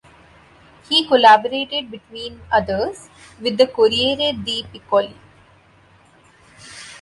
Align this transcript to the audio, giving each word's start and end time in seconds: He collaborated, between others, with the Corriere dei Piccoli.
He 0.89 1.05
collaborated, 1.07 1.91
between 1.91 2.41
others, 2.51 3.07
with 3.39 3.59
the 3.59 3.67
Corriere 3.67 4.33
dei 4.33 4.63
Piccoli. 4.63 5.13